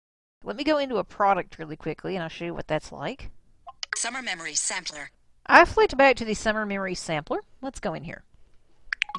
[0.43, 3.29] Let me go into a product really quickly and I'll show you what that's like.
[3.95, 5.11] Summer Memory Sampler.
[5.45, 7.41] I flicked back to the Summer Memory Sampler.
[7.61, 8.23] Let's go in here.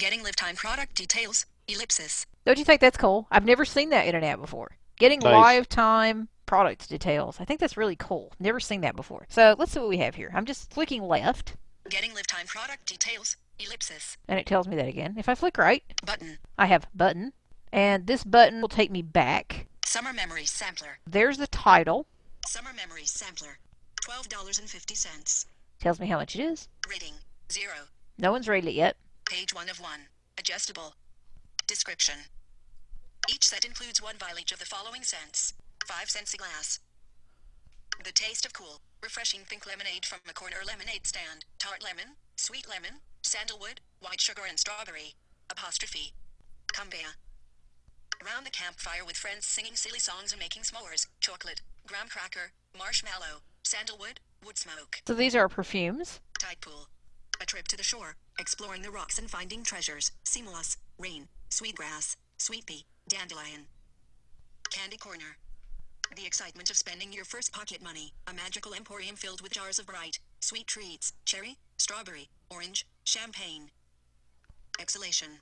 [0.01, 1.45] Getting live time product details.
[1.69, 2.25] Ellipsis.
[2.45, 3.27] Don't you think that's cool?
[3.31, 4.75] I've never seen that in an app before.
[4.97, 5.31] Getting Nice.
[5.33, 7.37] live time product details.
[7.39, 8.31] I think that's really cool.
[8.39, 9.25] Never seen that before.
[9.29, 10.31] So let's see what we have here.
[10.33, 11.55] I'm just flicking left,
[11.89, 13.37] Getting live time product details.
[13.59, 14.17] Ellipsis.
[14.27, 15.15] and it tells me that again.
[15.17, 16.39] If I flick right, Button.
[16.57, 17.31] I have button,
[17.71, 19.67] and this button will take me back.
[19.85, 20.99] Summer memory Sampler.
[21.07, 22.05] There's the title.
[22.45, 23.59] Summer memory Sampler.
[24.01, 25.45] $12.50.
[25.79, 26.67] Tells me how much it is.
[26.89, 27.13] Rating.
[27.51, 27.71] 0.
[28.17, 28.97] No one's rated it yet.
[29.29, 29.89] Page 1 of 1.
[30.37, 30.95] Adjustable.
[31.67, 32.15] Description.
[33.27, 35.53] Each set includes one vial each of the following scents.
[35.87, 36.79] 5 cents a glass.
[38.03, 41.45] The taste of cool, refreshing pink lemonade from a corner lemonade stand.
[41.57, 45.15] Tart lemon, sweet lemon, sandalwood, white sugar and strawberry.
[45.49, 46.13] Apostrophe.
[46.73, 47.15] Kumbaya.
[48.23, 51.07] Around the campfire with friends singing silly songs and making s'mores.
[51.19, 55.01] Chocolate, graham cracker, marshmallow, sandalwood, wood smoke.
[55.07, 56.19] So these are perfumes.
[56.39, 56.89] Tide pool.
[57.41, 60.11] A trip to the shore, exploring the rocks and finding treasures.
[60.23, 63.67] Sea moss, rain, sweetgrass, sweet pea, dandelion.
[64.71, 65.37] Candy corner.
[66.15, 68.13] The excitement of spending your first pocket money.
[68.27, 71.13] A magical emporium filled with jars of bright, sweet treats.
[71.25, 73.69] Cherry, strawberry, orange, champagne.
[74.79, 75.39] Exhalation.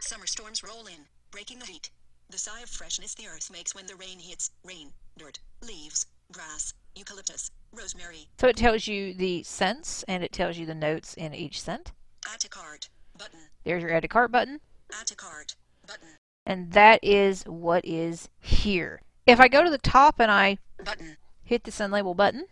[0.00, 1.90] Summer storms roll in, breaking the heat.
[2.30, 4.50] The sigh of freshness the earth makes when the rain hits.
[4.64, 8.28] Rain, dirt, leaves, grass, eucalyptus, rosemary.
[8.38, 11.92] So it tells you the scents and it tells you the notes in each scent.
[12.32, 12.88] Add to cart.
[13.18, 13.40] Button.
[13.64, 14.60] There's your add to cart button.
[14.98, 15.56] Add to cart.
[15.86, 16.08] Button.
[16.44, 19.00] And that is what is here.
[19.26, 21.16] If I go to the top and I Button.
[21.44, 22.46] hit this unlabeled button,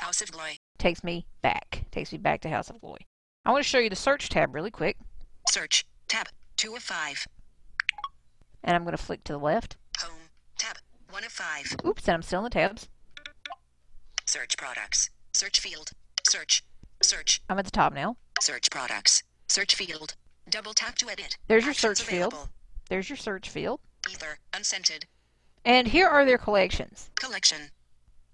[0.00, 0.56] Haus of Gloi.
[0.78, 1.84] takes me back.
[1.90, 2.96] Takes me back to Haus of Gloi.
[3.44, 4.96] I want to show you the search tab really quick.
[5.48, 5.86] Search.
[6.08, 6.28] Tab.
[6.56, 7.26] 2 of 5.
[8.64, 9.76] And I'm going to flick to the left.
[10.00, 10.28] Home.
[10.58, 10.76] Tab.
[11.10, 11.76] 1 of 5.
[11.86, 12.88] Oops, and I'm still in the tabs.
[14.26, 15.10] Search products.
[15.32, 15.90] Search field.
[16.28, 16.62] Search.
[17.02, 17.40] Search.
[17.48, 18.16] I'm at the top now.
[18.40, 19.22] Search products.
[19.48, 20.14] Search field.
[20.48, 21.36] Double tap to edit.
[21.48, 22.34] There's your Actions search field.
[22.90, 23.78] There's your search field.
[24.10, 24.40] Ether.
[24.52, 25.06] Unscented.
[25.64, 27.08] And here are their collections.
[27.14, 27.70] Collection.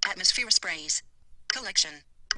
[0.09, 1.03] Atmosphere sprays.
[1.49, 1.90] Collection.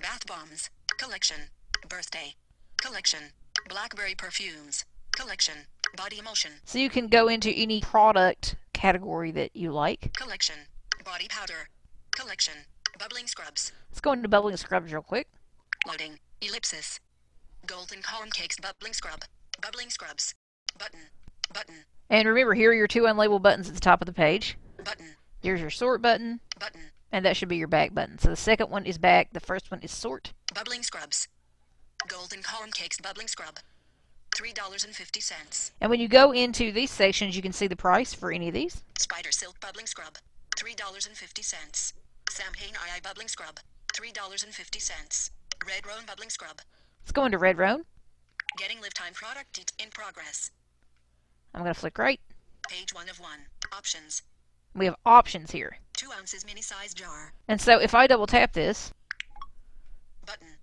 [0.03, 0.69] Bath bombs.
[0.99, 1.51] Collection.
[1.89, 2.35] Birthday.
[2.77, 3.31] Collection.
[3.69, 4.85] Blackberry perfumes.
[5.13, 5.69] Collection.
[5.97, 6.55] Body emulsion.
[6.65, 10.13] So you can go into any product category that you like.
[10.15, 10.67] Collection.
[11.05, 11.69] Body powder.
[12.11, 12.55] Collection.
[12.99, 13.71] Bubbling scrubs.
[13.91, 15.29] Let's go into bubbling scrubs real quick.
[15.87, 16.19] Loading.
[16.41, 16.99] Ellipsis.
[17.65, 19.23] Golden corn cakes bubbling scrub.
[19.63, 20.35] Bubbling scrubs.
[20.77, 21.11] Button.
[21.55, 21.85] Button.
[22.11, 24.57] And remember, here are your two unlabeled buttons at the top of the page.
[24.83, 25.17] Button.
[25.43, 26.81] There's your sort button, Button.
[27.13, 28.19] and that should be your back button.
[28.19, 30.33] So the second one is back, the first one is sort.
[30.55, 31.29] Bubbling scrubs.
[32.09, 33.59] Golden corn cakes bubbling scrub.
[34.35, 35.71] $3.50.
[35.81, 38.55] And when you go into these sections, you can see the price for any of
[38.55, 38.83] these.
[38.99, 40.17] Spider silk bubbling scrub.
[40.57, 41.93] $3.50.
[42.31, 43.59] Samhain II bubbling scrub.
[43.95, 45.31] $3.50.
[45.67, 46.61] Red Roan bubbling scrub.
[47.03, 47.85] Let's go into Red Roan.
[48.57, 50.51] Getting live time product in progress.
[51.55, 52.21] I'm going to flick right.
[52.69, 53.31] Page 1 of 1.
[53.73, 54.23] Options.
[54.75, 55.79] We have options here.
[55.95, 57.33] 2 ounces mini size jar.
[57.49, 58.93] And so if I double tap this,
[60.25, 60.59] Button.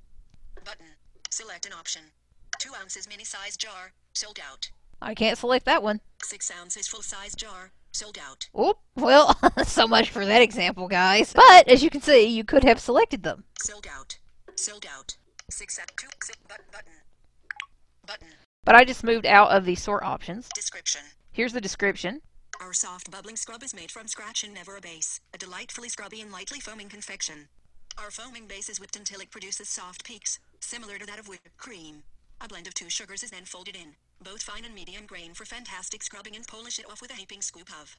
[0.64, 0.86] Button.
[1.30, 2.04] Select an option.
[2.60, 3.94] 2 ounces mini size jar.
[4.14, 4.70] Sold out.
[5.02, 6.02] I can't select that one.
[6.24, 7.72] 6 ounces full size jar.
[7.92, 8.48] Sold out.
[8.60, 11.34] Oop, well, so much for that example, guys.
[11.34, 13.46] But as you can see, you could have selected them.
[13.60, 14.18] Sold out.
[14.56, 15.18] Sold out.
[15.50, 16.94] 6 at 2 six, but, button.
[18.06, 18.45] Button.
[18.66, 20.50] But I just moved out of the sort options.
[20.56, 21.02] Description.
[21.32, 22.22] Here's the description.
[22.60, 26.20] Our soft bubbling scrub is made from scratch and never a base, a delightfully scrubby
[26.20, 27.48] and lightly foaming confection.
[27.98, 31.56] Our foaming base is whipped until it produces soft peaks, similar to that of whipped
[31.58, 32.04] cream.
[32.42, 35.46] A blend of two sugars is then folded in, both fine and medium grain for
[35.46, 37.96] fantastic scrubbing and polish it off with a heaping scoop of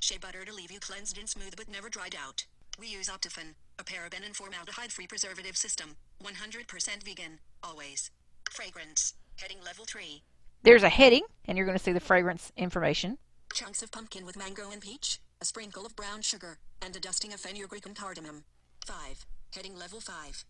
[0.00, 2.46] shea butter to leave you cleansed and smooth but never dried out.
[2.78, 8.10] We use Optiphen, a paraben and formaldehyde-free preservative system, 100% vegan, always.
[8.50, 10.22] Fragrance, heading level 3.
[10.62, 13.16] There's a heading, and you're going to see the fragrance information.
[13.54, 17.32] Chunks of pumpkin with mango and peach, a sprinkle of brown sugar, and a dusting
[17.32, 18.44] of fenugreek and cardamom.
[18.86, 19.24] 5.
[19.54, 20.44] Heading level 5.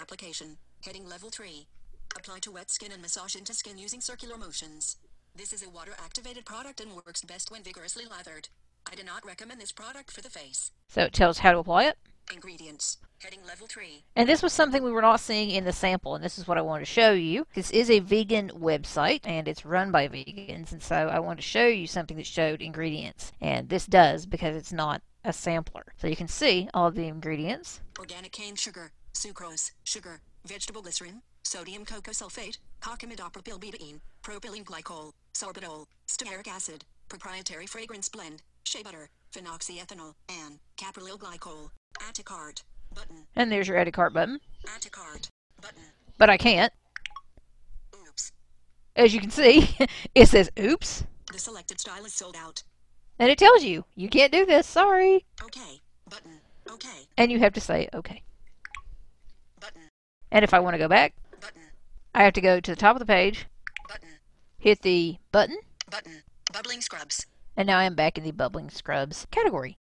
[0.00, 0.56] Application.
[0.84, 1.66] Heading level 3.
[2.16, 4.96] Apply to wet skin and massage into skin using circular motions.
[5.36, 8.48] This is a water activated product and works best when vigorously lathered.
[8.90, 10.72] I do not recommend this product for the face.
[10.88, 11.98] So it tells how to apply it.
[12.32, 12.96] Ingredients.
[13.22, 14.02] Heading level 3.
[14.16, 16.58] And this was something we were not seeing in the sample, and this is what
[16.58, 17.46] I wanted to show you.
[17.54, 21.42] This is a vegan website, and it's run by vegans, and so I wanted to
[21.42, 23.30] show you something that showed ingredients.
[23.40, 25.92] And this does because it's not a sampler.
[25.98, 27.80] So you can see all the ingredients.
[27.96, 36.48] Organic cane sugar, sucrose, sugar, vegetable glycerin, sodium coco sulfate, cocamidopropylbetaine, propylene glycol, sorbitol, stearic
[36.48, 41.70] acid, proprietary fragrance blend, shea butter, phenoxyethanol, and caprylyl glycol.
[42.00, 42.64] Add to cart.
[42.94, 43.26] Button.
[43.36, 44.40] And there's your edit cart button.
[44.74, 45.28] Add to cart.
[45.60, 45.82] Button.
[46.18, 46.72] But I can't.
[48.08, 48.32] Oops.
[48.96, 49.76] As you can see,
[50.14, 51.04] it says oops.
[51.32, 52.62] The selected style is sold out.
[53.18, 55.24] And it tells you, you can't do this, sorry.
[55.42, 55.80] Okay.
[56.08, 56.40] Button.
[56.70, 57.06] Okay.
[57.16, 58.22] And you have to say okay.
[59.60, 59.88] Button.
[60.30, 61.62] And if I want to go back, Button.
[62.14, 63.46] I have to go to the top of the page,
[63.88, 64.08] Button.
[64.58, 65.58] hit the button,
[65.90, 66.22] Button.
[66.52, 67.26] Bubbling scrubs.
[67.56, 69.78] and now I'm back in the bubbling scrubs category.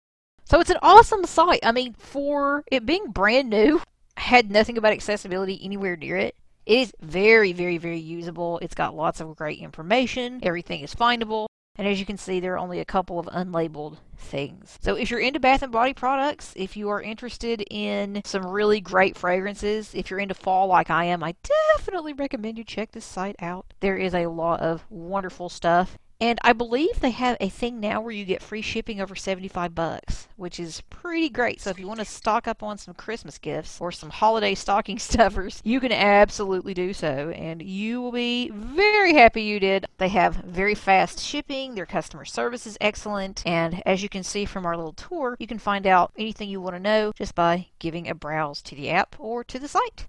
[0.44, 1.60] So it's an awesome site.
[1.62, 3.80] I mean, for it being brand new,
[4.16, 6.34] had nothing about accessibility anywhere near it.
[6.66, 8.58] It is very, very, very usable.
[8.60, 10.40] It's got lots of great information.
[10.42, 11.46] Everything is findable.
[11.76, 14.78] And as you can see, there are only a couple of unlabeled things.
[14.80, 18.80] So if you're into bath and body products, if you are interested in some really
[18.80, 21.34] great fragrances, if you're into fall like I am, I
[21.76, 23.74] definitely recommend you check this site out.
[23.80, 25.98] There is a lot of wonderful stuff.
[26.20, 29.74] And I believe they have a thing now where you get free shipping over 75
[29.74, 31.60] bucks, which is pretty great.
[31.60, 34.98] So if you want to stock up on some Christmas gifts or some holiday stocking
[34.98, 39.86] stuffers, you can absolutely do so and you will be very happy you did.
[39.98, 44.44] They have very fast shipping, their customer service is excellent, and as you can see
[44.44, 47.68] from our little tour, you can find out anything you want to know just by
[47.78, 50.06] giving a browse to the app or to the site.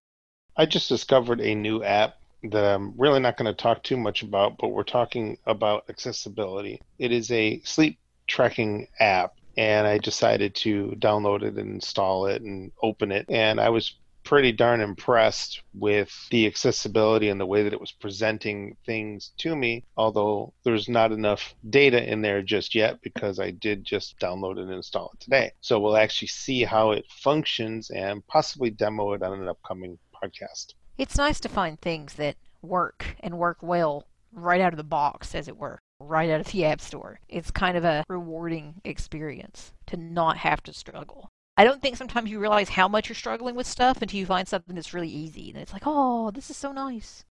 [0.56, 2.16] I just discovered a new app
[2.52, 6.82] that I'm really not going to talk too much about, but we're talking about accessibility.
[7.00, 12.42] It is a sleep tracking app, and I decided to download it and install it
[12.42, 13.26] and open it.
[13.30, 17.92] And I was pretty darn impressed with the accessibility and the way that it was
[17.92, 23.52] presenting things to me, although there's not enough data in there just yet because I
[23.52, 25.52] did just download and install it today.
[25.62, 30.74] So we'll actually see how it functions and possibly demo it on an upcoming podcast.
[30.98, 35.36] It's nice to find things that work and work well right out of the box,
[35.36, 37.20] as it were, right out of the App Store.
[37.28, 41.30] It's kind of a rewarding experience to not have to struggle.
[41.58, 44.48] I don't think sometimes you realize how much you're struggling with stuff until you find
[44.48, 45.50] something that's really easy.
[45.50, 47.26] And it's like, oh, this is so nice.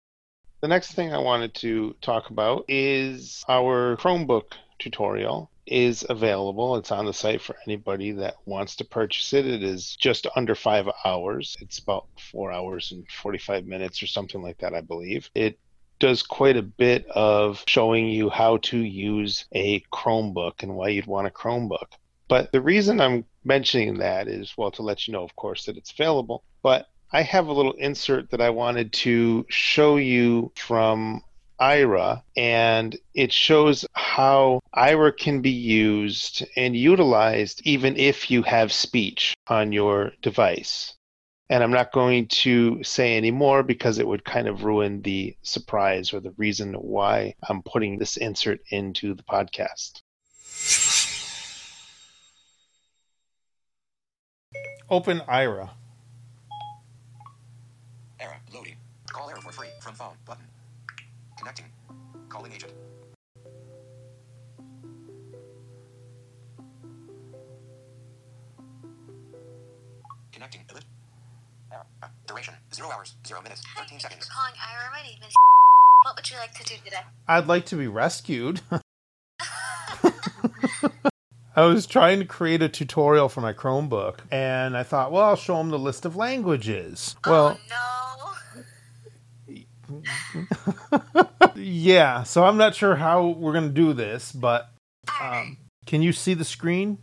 [0.61, 6.75] The next thing I wanted to talk about is our Chromebook tutorial is available.
[6.75, 9.45] It's on the site for anybody that wants to purchase it.
[9.45, 11.55] It is just under five hours.
[11.61, 15.29] It's about four hours and 45 minutes or something like that, I believe.
[15.33, 15.57] It
[15.99, 21.05] does quite a bit of showing you how to use a Chromebook and why you'd
[21.05, 21.93] want a Chromebook.
[22.27, 25.77] But the reason I'm mentioning that is, well, to let you know, of course, that
[25.77, 26.43] it's available.
[26.63, 31.23] But I have a little insert that I wanted to show you from
[31.61, 38.73] Aira, and it shows how Aira can be used and utilized even if you have
[38.73, 40.95] speech on your device.
[41.49, 45.35] And I'm not going to say any more because it would kind of ruin the
[45.43, 50.01] surprise or the reason why I'm putting this insert into the podcast.
[54.89, 55.69] Open Aira.
[58.19, 58.37] Error.
[58.53, 58.77] Loading.
[59.11, 60.50] Call Aira for free from phone button.
[61.41, 61.65] Connecting.
[62.29, 62.71] Calling agent.
[70.31, 70.61] Connecting.
[70.69, 70.85] Elite.
[71.73, 71.85] Error.
[72.03, 72.53] Uh, duration.
[72.75, 73.15] Zero hours.
[73.25, 73.63] Zero minutes.
[73.73, 74.27] Hi, Thirteen thank seconds.
[74.27, 74.91] for calling Aira.
[74.91, 75.33] My name is.
[76.03, 77.01] What would you like to do today?
[77.27, 78.61] I'd like to be rescued.
[81.55, 85.35] I was trying to create a tutorial for my Chromebook, and I thought, well, I'll
[85.35, 87.15] show them the list of languages.
[87.25, 88.31] Well, oh no.
[91.55, 94.69] yeah, so I'm not sure how we're going to do this, but
[95.21, 96.99] um, can you see the screen?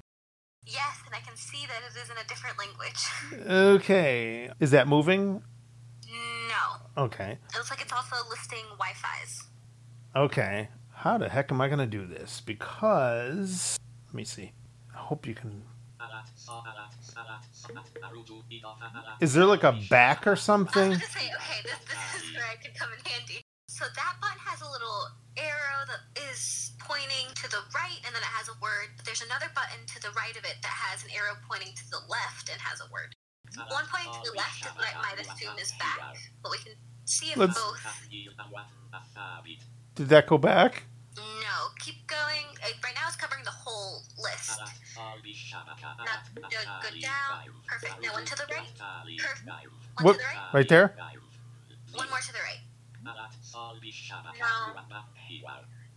[0.66, 3.04] yes, and I can see that it is in a different language.
[3.78, 4.50] Okay.
[4.60, 5.42] Is that moving?
[6.06, 7.04] No.
[7.04, 7.38] Okay.
[7.50, 9.44] It looks like it's also listing Wi-Fi's.
[10.16, 10.68] Okay.
[10.92, 12.40] How the heck am I going to do this?
[12.44, 13.78] Because,
[14.08, 14.52] let me see.
[14.94, 15.62] I hope you can.
[19.20, 20.94] Is there like a back or I something?
[20.94, 23.42] say, okay, this, this is where I can come in handy.
[23.68, 25.06] So that button has a little
[25.36, 28.90] arrow that is pointing to the right, and then it has a word.
[28.96, 31.84] But there's another button to the right of it that has an arrow pointing to
[31.90, 33.14] the left and has a word.
[33.70, 36.74] One pointing to the left is what I might assume is back, but we can
[37.04, 37.80] see if Let's- both.
[39.94, 40.84] Did that go back?
[41.16, 42.47] No, keep going.
[42.62, 44.58] Right now it's covering the whole list.
[44.58, 47.46] Not go, go down.
[47.66, 48.02] Perfect.
[48.02, 48.66] Now one to the right.
[49.18, 49.48] Perfect.
[49.48, 50.12] One What?
[50.14, 50.54] to the right.
[50.54, 50.94] Right there?
[51.94, 52.60] One more to the right.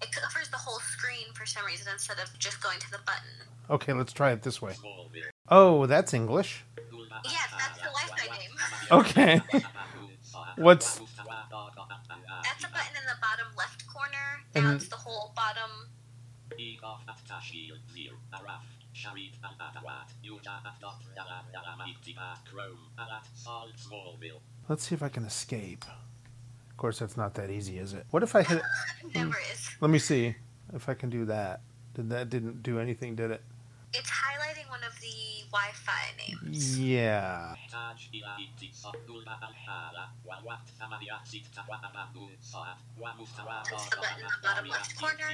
[0.02, 3.48] It covers the whole screen for some reason instead of just going to the button.
[3.70, 4.74] Okay, let's try it this way.
[5.50, 6.64] Oh, that's English.
[7.26, 8.52] Yes, that's the Wi-Fi name.
[8.92, 9.42] Okay.
[10.58, 14.42] What's That's a button in the bottom left corner.
[14.56, 15.70] Now And- it's the whole bottom.
[24.70, 25.86] Let's see if I can escape.
[26.70, 28.06] Of course, that's not that easy, is it?
[28.12, 28.62] What if I hit?
[29.16, 29.70] Never is.
[29.80, 30.36] Let me see
[30.74, 31.62] if I can do that.
[31.94, 33.42] Did that didn't do anything, did it?
[33.94, 34.10] It's
[34.72, 36.80] one of the Wi-Fi names.
[36.80, 37.54] Yeah.
[37.60, 38.24] It's the
[44.00, 45.30] button in the bottom left corner.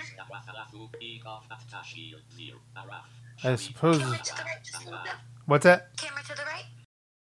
[3.44, 4.00] I suppose.
[4.00, 4.64] Camera to the right.
[4.64, 5.14] Just a little bit.
[5.46, 5.96] What's that?
[5.98, 6.66] Camera to the right.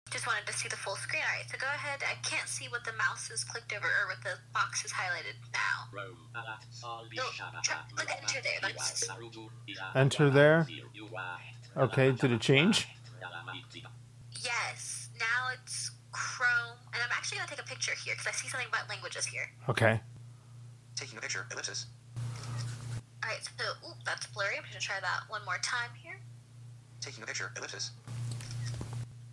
[0.10, 1.22] Just wanted to see the full screen.
[1.22, 2.02] All right, so go ahead.
[2.02, 5.38] I can't see what the mouse is clicked over or what the box is highlighted
[5.54, 5.86] now.
[5.94, 7.24] No,
[7.62, 8.60] try, click enter there.
[8.60, 9.08] That's
[9.94, 10.66] Enter there.
[11.78, 12.88] Okay, did it change?
[14.44, 15.10] yes.
[15.20, 18.68] Now it's Chrome, and I'm actually gonna take a picture here because I see something
[18.68, 19.50] about languages here.
[19.68, 20.00] Okay.
[20.96, 21.46] Taking a picture.
[21.52, 21.86] Ellipsis.
[23.24, 24.58] All right, so ooh, that's blurry.
[24.58, 26.20] I'm gonna try that one more time here.
[27.02, 27.52] Taking a picture.
[27.58, 27.92] Ellipsis.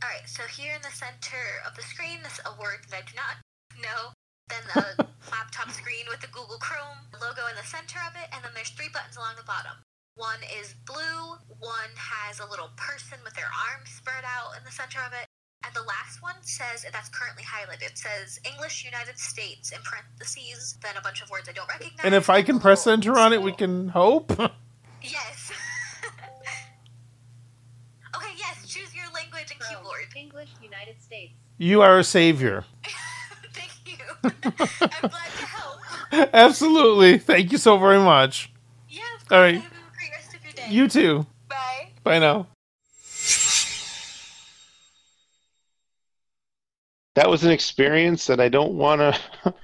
[0.03, 3.03] All right, so here in the center of the screen is a word that I
[3.09, 3.37] do not
[3.82, 4.12] know.
[4.49, 8.45] Then the laptop screen with the Google Chrome logo in the center of it, and
[8.45, 9.74] then there's three buttons along the bottom.
[10.17, 14.71] One is blue, one has a little person with their arms spread out in the
[14.73, 15.27] center of it,
[15.62, 20.79] and the last one says, that's currently highlighted, it says English United States in parentheses,
[20.83, 22.03] then a bunch of words I don't recognize.
[22.03, 24.33] And if I can press little enter on it, we can hope.
[25.03, 25.53] Yes.
[28.17, 30.07] okay, yes, choose your language and keyboard.
[30.17, 31.35] English, United States.
[31.59, 32.64] You are a savior.
[33.53, 33.99] Thank you.
[34.25, 35.79] I'm glad to help.
[36.35, 37.19] Absolutely.
[37.19, 38.51] Thank you so very much.
[38.89, 39.39] Yeah, of course.
[39.39, 39.62] right.
[40.71, 41.27] You too.
[41.49, 41.89] Bye.
[42.03, 42.49] Bye now.
[47.14, 49.55] That was an experience that I don't want to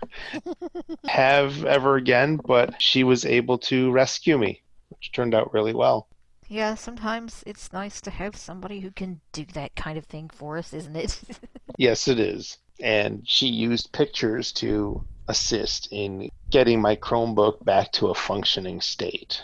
[1.05, 6.09] have ever again, but she was able to rescue me, which turned out really well.
[6.49, 10.57] Yeah, sometimes it's nice to have somebody who can do that kind of thing for
[10.57, 11.21] us, isn't it?
[11.79, 12.59] Yes, it is.
[12.81, 19.43] And she used pictures to assist in getting my Chromebook back to a functioning state.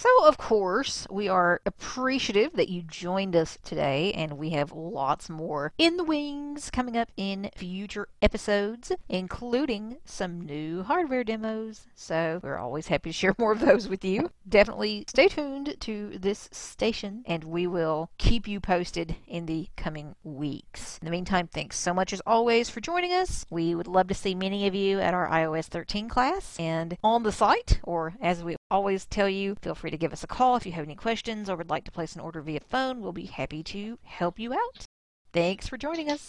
[0.00, 5.28] So, of course, we are appreciative that you joined us today, and we have lots
[5.28, 11.88] more in the wings coming up in future episodes, including some new hardware demos.
[11.96, 14.30] So, we're always happy to share more of those with you.
[14.48, 20.14] Definitely stay tuned to this station, and we will keep you posted in the coming
[20.22, 20.98] weeks.
[21.02, 23.44] In the meantime, thanks so much as always for joining us.
[23.50, 27.24] We would love to see many of you at our iOS 13 class and on
[27.24, 30.56] the site, or as we always tell you, feel free to give us a call
[30.56, 33.00] if you have any questions or would like to place an order via phone.
[33.00, 34.84] We'll be happy to help you out.
[35.32, 36.28] Thanks for joining us.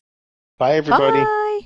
[0.58, 1.20] Bye, everybody.
[1.20, 1.60] Bye.